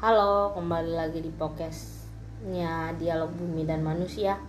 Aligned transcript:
Halo, 0.00 0.56
kembali 0.56 0.96
lagi 0.96 1.20
di 1.20 1.28
podcastnya 1.28 2.96
Dialog 2.96 3.28
Bumi 3.36 3.68
dan 3.68 3.84
Manusia. 3.84 4.40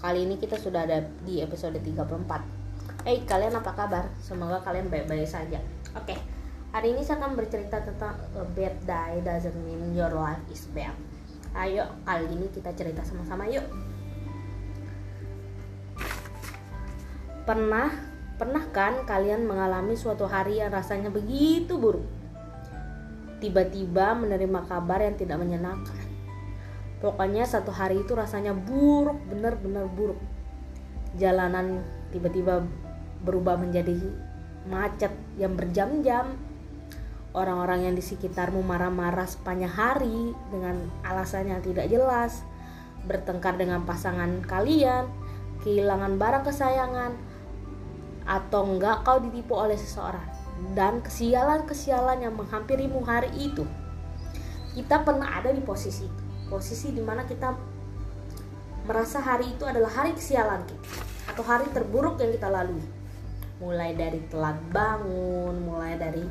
Kali 0.00 0.24
ini 0.24 0.40
kita 0.40 0.56
sudah 0.56 0.88
ada 0.88 1.04
di 1.20 1.44
episode 1.44 1.76
34 1.76 1.92
Eh, 3.04 3.12
hey, 3.12 3.16
kalian 3.28 3.52
apa 3.60 3.76
kabar? 3.76 4.08
Semoga 4.24 4.64
kalian 4.64 4.88
baik-baik 4.88 5.28
saja. 5.28 5.60
Oke, 5.92 6.16
hari 6.72 6.96
ini 6.96 7.04
saya 7.04 7.20
akan 7.20 7.36
bercerita 7.36 7.84
tentang 7.84 8.16
A 8.40 8.44
bad 8.56 8.72
day 8.88 9.20
doesn't 9.20 9.60
mean 9.60 9.92
your 9.92 10.16
life 10.16 10.40
is 10.48 10.64
bad. 10.72 10.96
Ayo, 11.52 11.84
kali 12.08 12.24
ini 12.32 12.48
kita 12.48 12.72
cerita 12.72 13.04
sama-sama 13.04 13.44
yuk. 13.52 13.68
Pernah, 17.44 18.11
pernah 18.36 18.64
kan 18.72 19.04
kalian 19.04 19.44
mengalami 19.44 19.96
suatu 19.96 20.24
hari 20.28 20.60
yang 20.60 20.72
rasanya 20.72 21.08
begitu 21.12 21.76
buruk? 21.76 22.22
tiba-tiba 23.42 24.14
menerima 24.14 24.62
kabar 24.70 25.02
yang 25.02 25.18
tidak 25.18 25.42
menyenangkan. 25.42 25.98
Pokoknya 27.02 27.42
satu 27.42 27.74
hari 27.74 28.06
itu 28.06 28.14
rasanya 28.14 28.54
buruk, 28.54 29.18
benar-benar 29.26 29.90
buruk. 29.90 30.22
Jalanan 31.18 31.82
tiba-tiba 32.14 32.62
berubah 33.26 33.58
menjadi 33.58 33.98
macet 34.70 35.10
yang 35.34 35.58
berjam-jam. 35.58 36.38
Orang-orang 37.34 37.90
yang 37.90 37.94
di 37.98 38.04
sekitarmu 38.04 38.62
marah-marah 38.62 39.26
sepanjang 39.26 39.74
hari 39.74 40.30
dengan 40.54 40.78
alasan 41.02 41.50
yang 41.50 41.58
tidak 41.58 41.90
jelas. 41.90 42.46
Bertengkar 43.02 43.58
dengan 43.58 43.82
pasangan 43.82 44.46
kalian, 44.46 45.10
kehilangan 45.66 46.22
barang 46.22 46.46
kesayangan, 46.46 47.18
atau 48.26 48.66
enggak 48.66 49.02
kau 49.02 49.18
ditipu 49.18 49.58
oleh 49.58 49.74
seseorang 49.74 50.24
dan 50.72 51.02
kesialan-kesialan 51.02 52.22
yang 52.22 52.34
menghampirimu 52.38 53.02
hari 53.02 53.30
itu. 53.34 53.66
Kita 54.72 55.04
pernah 55.04 55.42
ada 55.42 55.52
di 55.52 55.60
posisi 55.60 56.06
itu, 56.08 56.22
posisi 56.48 56.94
di 56.94 57.02
mana 57.04 57.26
kita 57.28 57.52
merasa 58.88 59.20
hari 59.20 59.52
itu 59.52 59.66
adalah 59.66 59.90
hari 59.90 60.16
kesialan 60.16 60.64
kita 60.64 60.88
atau 61.34 61.42
hari 61.44 61.66
terburuk 61.70 62.18
yang 62.22 62.32
kita 62.32 62.48
lalui. 62.48 62.82
Mulai 63.62 63.94
dari 63.94 64.18
telat 64.26 64.58
bangun, 64.74 65.54
mulai 65.62 65.94
dari 65.94 66.24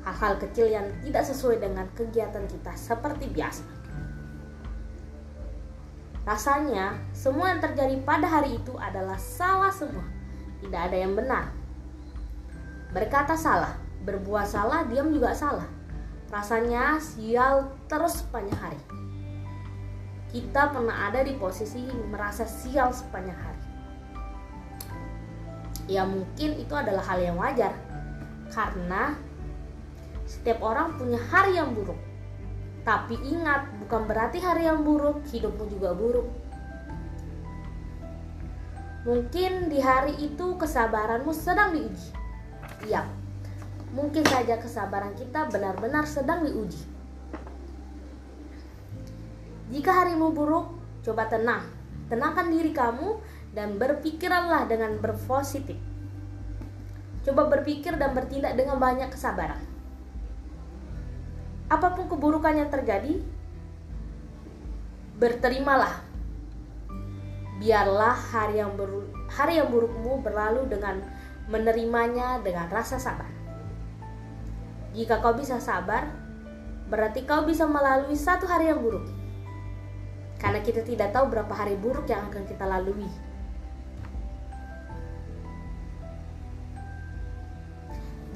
hal-hal 0.00 0.40
kecil 0.40 0.70
yang 0.70 0.86
tidak 1.04 1.28
sesuai 1.28 1.60
dengan 1.60 1.84
kegiatan 1.92 2.44
kita 2.48 2.72
seperti 2.72 3.28
biasa. 3.28 3.64
Rasanya, 6.24 7.00
semua 7.16 7.52
yang 7.52 7.60
terjadi 7.64 7.96
pada 8.04 8.28
hari 8.28 8.60
itu 8.60 8.76
adalah 8.76 9.16
salah 9.18 9.72
semua. 9.72 10.19
Tidak 10.60 10.80
ada 10.80 10.96
yang 10.96 11.16
benar 11.16 11.60
Berkata 12.90 13.38
salah, 13.38 13.78
berbuat 14.02 14.50
salah, 14.50 14.82
diam 14.90 15.14
juga 15.14 15.30
salah. 15.30 15.66
Rasanya 16.26 16.98
sial 16.98 17.70
terus 17.86 18.18
sepanjang 18.22 18.58
hari. 18.58 18.80
Kita 20.30 20.74
pernah 20.74 21.10
ada 21.10 21.22
di 21.22 21.38
posisi 21.38 21.86
merasa 22.10 22.42
sial 22.46 22.90
sepanjang 22.90 23.38
hari. 23.38 23.62
Ya 25.86 26.02
mungkin 26.02 26.58
itu 26.58 26.74
adalah 26.74 27.02
hal 27.02 27.18
yang 27.22 27.38
wajar. 27.38 27.74
Karena 28.50 29.14
setiap 30.26 30.58
orang 30.58 30.98
punya 30.98 31.18
hari 31.30 31.58
yang 31.58 31.70
buruk. 31.70 31.98
Tapi 32.82 33.14
ingat, 33.22 33.70
bukan 33.86 34.02
berarti 34.10 34.42
hari 34.42 34.66
yang 34.66 34.82
buruk, 34.82 35.22
hidupmu 35.30 35.66
juga 35.70 35.94
buruk. 35.94 36.26
Mungkin 39.00 39.72
di 39.72 39.80
hari 39.80 40.12
itu 40.20 40.60
kesabaranmu 40.60 41.32
sedang 41.32 41.72
diuji 41.72 42.12
Ya, 42.88 43.04
mungkin 43.92 44.24
saja 44.24 44.56
kesabaran 44.56 45.12
kita 45.12 45.52
benar-benar 45.52 46.08
sedang 46.08 46.48
diuji. 46.48 46.80
Jika 49.68 49.92
harimu 49.92 50.32
buruk, 50.32 50.72
coba 51.04 51.28
tenang. 51.28 51.68
Tenangkan 52.08 52.48
diri 52.48 52.72
kamu 52.72 53.20
dan 53.52 53.76
berpikiranlah 53.76 54.64
dengan 54.66 54.96
berpositif. 54.98 55.76
Coba 57.20 57.52
berpikir 57.52 58.00
dan 58.00 58.16
bertindak 58.16 58.56
dengan 58.56 58.80
banyak 58.80 59.12
kesabaran. 59.12 59.60
Apa 61.70 61.94
pun 61.94 62.10
keburukan 62.10 62.56
yang 62.56 62.72
terjadi, 62.72 63.20
berterimalah. 65.20 66.09
Biarlah 67.60 68.16
hari 68.16 68.56
yang 68.56 68.72
buruk, 68.72 69.12
hari 69.28 69.60
yang 69.60 69.68
burukmu 69.68 70.24
berlalu 70.24 70.64
dengan 70.72 71.04
menerimanya 71.44 72.40
dengan 72.40 72.72
rasa 72.72 72.96
sabar. 72.96 73.28
Jika 74.96 75.20
kau 75.20 75.36
bisa 75.36 75.60
sabar, 75.60 76.08
berarti 76.88 77.28
kau 77.28 77.44
bisa 77.44 77.68
melalui 77.68 78.16
satu 78.16 78.48
hari 78.48 78.72
yang 78.72 78.80
buruk. 78.80 79.04
Karena 80.40 80.64
kita 80.64 80.80
tidak 80.88 81.12
tahu 81.12 81.28
berapa 81.28 81.52
hari 81.52 81.76
buruk 81.76 82.08
yang 82.08 82.24
akan 82.32 82.48
kita 82.48 82.64
lalui. 82.64 83.06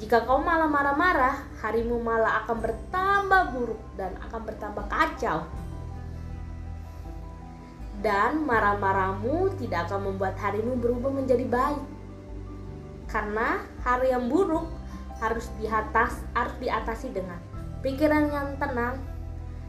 Jika 0.04 0.28
kau 0.28 0.36
malah 0.36 0.68
marah-marah, 0.68 1.48
harimu 1.64 1.96
malah 1.96 2.44
akan 2.44 2.60
bertambah 2.60 3.42
buruk 3.56 3.80
dan 3.96 4.12
akan 4.20 4.41
bertambah 4.44 4.84
kacau. 4.84 5.48
Dan 8.04 8.44
marah-marahmu 8.44 9.56
tidak 9.56 9.88
akan 9.88 10.12
membuat 10.12 10.37
harimu 10.37 10.76
berubah 10.76 11.09
menjadi 11.09 11.48
baik 11.48 11.81
karena 13.15 13.62
hari 13.87 14.10
yang 14.10 14.26
buruk 14.26 14.66
harus 15.22 15.47
di 15.62 15.70
atas 15.70 16.19
harus 16.34 16.54
diatasi 16.59 17.15
dengan 17.15 17.38
pikiran 17.78 18.26
yang 18.26 18.48
tenang 18.59 18.98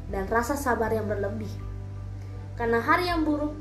dan 0.09 0.25
rasa 0.25 0.57
sabar 0.57 0.89
yang 0.89 1.05
berlebih. 1.05 1.53
Karena 2.57 2.81
hari 2.81 3.05
yang 3.11 3.21
buruk 3.21 3.53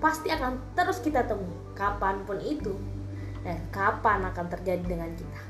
pasti 0.00 0.32
akan 0.32 0.56
terus 0.72 1.04
kita 1.04 1.28
temui 1.28 1.52
kapan 1.76 2.24
pun 2.24 2.40
itu 2.40 2.72
dan 3.44 3.60
kapan 3.68 4.24
akan 4.24 4.46
terjadi 4.48 4.84
dengan 4.88 5.12
kita. 5.12 5.42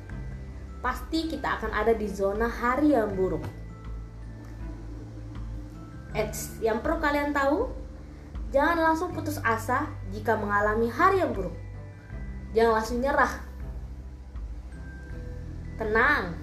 Pasti 0.83 1.31
kita 1.31 1.61
akan 1.61 1.71
ada 1.71 1.95
di 1.95 2.11
zona 2.11 2.51
hari 2.51 2.97
yang 2.97 3.15
buruk. 3.15 3.45
Eits, 6.11 6.59
yang 6.59 6.83
perlu 6.83 6.99
kalian 6.99 7.31
tahu, 7.31 7.71
jangan 8.51 8.79
langsung 8.79 9.15
putus 9.15 9.39
asa 9.43 9.91
jika 10.15 10.35
mengalami 10.39 10.91
hari 10.91 11.23
yang 11.23 11.35
buruk. 11.35 11.55
Jangan 12.51 12.83
langsung 12.83 12.99
nyerah 12.99 13.51
Tenang. 15.81 16.37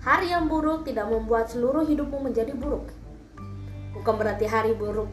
Hari 0.00 0.32
yang 0.32 0.48
buruk 0.48 0.88
tidak 0.88 1.12
membuat 1.12 1.52
seluruh 1.52 1.84
hidupmu 1.84 2.24
menjadi 2.24 2.56
buruk. 2.56 2.88
Bukan 3.92 4.14
berarti 4.16 4.48
hari 4.48 4.72
buruk 4.72 5.12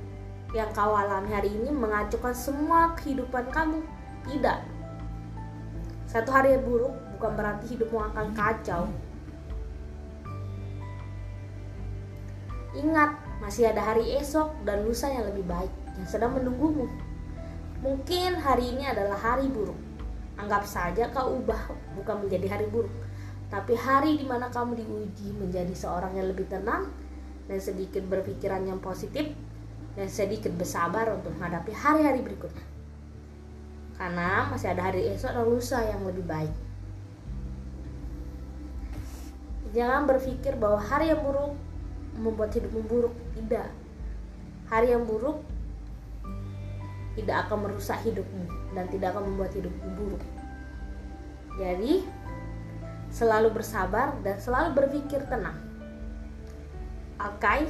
yang 0.56 0.72
kau 0.72 0.96
alami 0.96 1.28
hari 1.36 1.52
ini 1.52 1.76
mengacukan 1.76 2.32
semua 2.32 2.96
kehidupan 2.96 3.52
kamu. 3.52 3.84
Tidak. 4.24 4.60
Satu 6.08 6.32
hari 6.32 6.56
yang 6.56 6.64
buruk 6.64 6.96
bukan 7.20 7.36
berarti 7.36 7.76
hidupmu 7.76 8.00
akan 8.00 8.32
kacau. 8.32 8.88
Ingat, 12.80 13.12
masih 13.44 13.68
ada 13.72 13.82
hari 13.84 14.16
esok 14.20 14.52
dan 14.64 14.84
lusa 14.84 15.12
yang 15.12 15.28
lebih 15.28 15.44
baik 15.48 15.72
yang 15.96 16.08
sedang 16.08 16.36
menunggumu. 16.36 16.88
Mungkin 17.84 18.40
hari 18.40 18.74
ini 18.74 18.88
adalah 18.88 19.20
hari 19.20 19.52
buruk, 19.52 19.78
Anggap 20.36 20.68
saja 20.68 21.08
kau 21.16 21.40
ubah 21.40 21.72
bukan 21.96 22.28
menjadi 22.28 22.52
hari 22.52 22.68
buruk, 22.68 22.92
tapi 23.48 23.72
hari 23.80 24.20
di 24.20 24.28
mana 24.28 24.52
kamu 24.52 24.76
diuji 24.84 25.32
menjadi 25.32 25.72
seorang 25.72 26.12
yang 26.12 26.28
lebih 26.28 26.44
tenang 26.52 26.92
dan 27.48 27.60
sedikit 27.64 28.04
berpikiran 28.04 28.68
yang 28.68 28.84
positif 28.84 29.32
dan 29.96 30.12
sedikit 30.12 30.52
bersabar 30.52 31.08
untuk 31.16 31.32
menghadapi 31.40 31.72
hari-hari 31.72 32.20
berikutnya. 32.20 32.68
Karena 33.96 34.52
masih 34.52 34.76
ada 34.76 34.92
hari 34.92 35.08
esok 35.16 35.32
dan 35.32 35.48
lusa 35.48 35.80
yang 35.88 36.04
lebih 36.04 36.28
baik. 36.28 36.52
Jangan 39.72 40.04
berpikir 40.04 40.60
bahwa 40.60 40.84
hari 40.84 41.16
yang 41.16 41.24
buruk 41.24 41.56
membuat 42.18 42.56
hidupmu 42.56 42.82
buruk. 42.88 43.16
Tidak. 43.36 43.68
Hari 44.72 44.92
yang 44.92 45.06
buruk 45.06 45.44
tidak 47.16 47.48
akan 47.48 47.68
merusak 47.68 48.00
hidupmu 48.04 48.76
dan 48.76 48.92
tidak 48.92 49.16
akan 49.16 49.32
membuat 49.32 49.56
hidupmu 49.56 49.88
buruk. 49.96 50.24
Jadi, 51.56 52.04
selalu 53.16 53.56
bersabar 53.56 54.12
dan 54.28 54.36
selalu 54.36 54.76
berpikir 54.76 55.24
tenang. 55.32 55.56
Oke, 57.16 57.40
okay? 57.40 57.62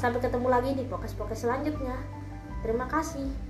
sampai 0.00 0.24
ketemu 0.24 0.48
lagi 0.48 0.72
di 0.72 0.88
podcast-podcast 0.88 1.44
selanjutnya. 1.44 2.00
Terima 2.64 2.88
kasih. 2.88 3.49